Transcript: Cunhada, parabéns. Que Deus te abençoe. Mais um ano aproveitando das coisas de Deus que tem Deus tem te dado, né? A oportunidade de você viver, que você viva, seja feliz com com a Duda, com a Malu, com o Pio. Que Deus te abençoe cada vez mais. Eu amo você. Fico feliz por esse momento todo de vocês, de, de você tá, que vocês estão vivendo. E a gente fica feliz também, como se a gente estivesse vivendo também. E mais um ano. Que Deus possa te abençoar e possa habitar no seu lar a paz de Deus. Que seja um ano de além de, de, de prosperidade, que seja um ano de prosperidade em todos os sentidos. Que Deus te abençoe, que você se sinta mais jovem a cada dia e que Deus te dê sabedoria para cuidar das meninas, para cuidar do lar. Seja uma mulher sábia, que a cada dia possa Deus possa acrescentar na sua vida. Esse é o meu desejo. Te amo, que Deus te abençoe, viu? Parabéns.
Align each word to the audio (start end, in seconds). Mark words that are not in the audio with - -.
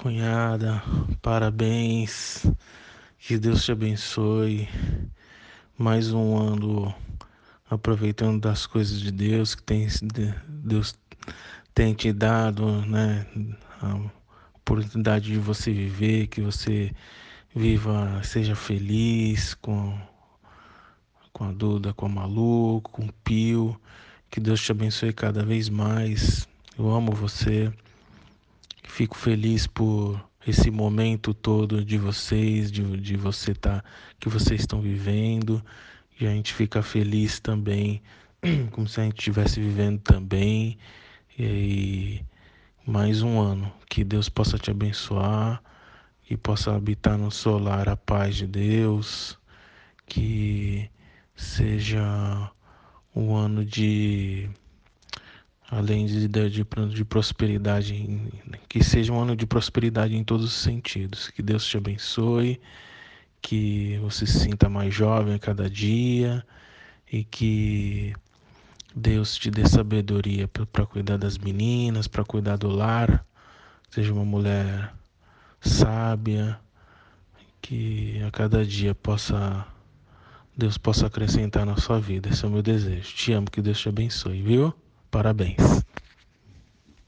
Cunhada, 0.00 0.82
parabéns. 1.20 2.46
Que 3.18 3.36
Deus 3.36 3.62
te 3.62 3.72
abençoe. 3.72 4.66
Mais 5.76 6.10
um 6.10 6.38
ano 6.38 6.94
aproveitando 7.68 8.40
das 8.40 8.66
coisas 8.66 8.98
de 8.98 9.12
Deus 9.12 9.54
que 9.54 9.62
tem 9.62 9.86
Deus 10.48 10.98
tem 11.74 11.92
te 11.92 12.14
dado, 12.14 12.80
né? 12.86 13.26
A 13.82 14.00
oportunidade 14.56 15.32
de 15.32 15.38
você 15.38 15.70
viver, 15.70 16.28
que 16.28 16.40
você 16.40 16.92
viva, 17.54 18.22
seja 18.24 18.56
feliz 18.56 19.52
com 19.52 20.00
com 21.30 21.44
a 21.44 21.52
Duda, 21.52 21.92
com 21.92 22.06
a 22.06 22.08
Malu, 22.08 22.80
com 22.80 23.04
o 23.04 23.12
Pio. 23.22 23.78
Que 24.30 24.40
Deus 24.40 24.62
te 24.62 24.72
abençoe 24.72 25.12
cada 25.12 25.44
vez 25.44 25.68
mais. 25.68 26.48
Eu 26.78 26.90
amo 26.90 27.12
você. 27.12 27.70
Fico 29.00 29.16
feliz 29.16 29.66
por 29.66 30.22
esse 30.46 30.70
momento 30.70 31.32
todo 31.32 31.82
de 31.82 31.96
vocês, 31.96 32.70
de, 32.70 32.82
de 33.00 33.16
você 33.16 33.54
tá, 33.54 33.82
que 34.18 34.28
vocês 34.28 34.60
estão 34.60 34.82
vivendo. 34.82 35.64
E 36.20 36.26
a 36.26 36.30
gente 36.30 36.52
fica 36.52 36.82
feliz 36.82 37.40
também, 37.40 38.02
como 38.72 38.86
se 38.86 39.00
a 39.00 39.04
gente 39.04 39.16
estivesse 39.16 39.58
vivendo 39.58 40.00
também. 40.00 40.76
E 41.38 42.22
mais 42.86 43.22
um 43.22 43.40
ano. 43.40 43.72
Que 43.88 44.04
Deus 44.04 44.28
possa 44.28 44.58
te 44.58 44.70
abençoar 44.70 45.62
e 46.28 46.36
possa 46.36 46.76
habitar 46.76 47.16
no 47.16 47.30
seu 47.30 47.58
lar 47.58 47.88
a 47.88 47.96
paz 47.96 48.36
de 48.36 48.46
Deus. 48.46 49.38
Que 50.04 50.90
seja 51.34 52.52
um 53.16 53.34
ano 53.34 53.64
de 53.64 54.50
além 55.70 56.04
de, 56.04 56.28
de, 56.28 56.64
de 56.90 57.04
prosperidade, 57.06 57.94
que 58.70 58.84
seja 58.84 59.12
um 59.12 59.20
ano 59.20 59.34
de 59.34 59.44
prosperidade 59.48 60.16
em 60.16 60.22
todos 60.22 60.46
os 60.46 60.62
sentidos. 60.62 61.28
Que 61.28 61.42
Deus 61.42 61.66
te 61.66 61.76
abençoe, 61.76 62.60
que 63.42 63.98
você 64.00 64.24
se 64.24 64.38
sinta 64.38 64.68
mais 64.68 64.94
jovem 64.94 65.34
a 65.34 65.40
cada 65.40 65.68
dia 65.68 66.46
e 67.12 67.24
que 67.24 68.14
Deus 68.94 69.34
te 69.36 69.50
dê 69.50 69.66
sabedoria 69.68 70.46
para 70.46 70.86
cuidar 70.86 71.16
das 71.16 71.36
meninas, 71.36 72.06
para 72.06 72.24
cuidar 72.24 72.56
do 72.56 72.68
lar. 72.68 73.26
Seja 73.90 74.12
uma 74.12 74.24
mulher 74.24 74.94
sábia, 75.60 76.56
que 77.60 78.22
a 78.22 78.30
cada 78.30 78.64
dia 78.64 78.94
possa 78.94 79.66
Deus 80.56 80.78
possa 80.78 81.08
acrescentar 81.08 81.66
na 81.66 81.76
sua 81.76 81.98
vida. 81.98 82.28
Esse 82.28 82.44
é 82.44 82.48
o 82.48 82.50
meu 82.52 82.62
desejo. 82.62 83.14
Te 83.16 83.32
amo, 83.32 83.50
que 83.50 83.60
Deus 83.60 83.80
te 83.80 83.88
abençoe, 83.88 84.40
viu? 84.40 84.72
Parabéns. 85.10 85.84